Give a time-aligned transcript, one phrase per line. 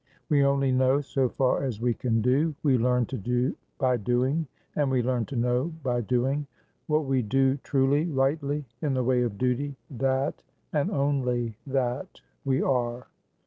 [0.29, 4.47] We only know so far as we can do; we learn to do by doing;
[4.75, 6.47] and we learn to know by doing;
[6.87, 10.41] what we do truly, rightly, in the way of duty, that
[10.73, 13.09] and only that we are."